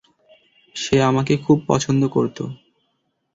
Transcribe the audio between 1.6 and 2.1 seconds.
পছন্দ